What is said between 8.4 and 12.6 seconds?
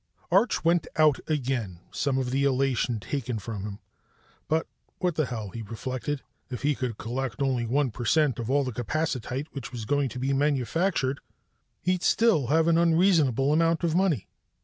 all the capacitite which was going to be manufactured, he'd still